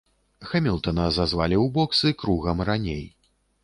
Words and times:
Хэмілтана 0.51 1.05
зазвалі 1.19 1.55
ў 1.63 1.73
боксы 1.79 2.17
кругам 2.25 2.69
раней. 2.73 3.05